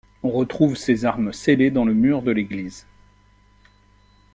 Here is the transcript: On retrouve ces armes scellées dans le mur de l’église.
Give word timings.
On 0.23 0.31
retrouve 0.31 0.75
ces 0.77 1.05
armes 1.05 1.31
scellées 1.31 1.69
dans 1.69 1.85
le 1.85 1.93
mur 1.93 2.23
de 2.23 2.31
l’église. 2.31 2.87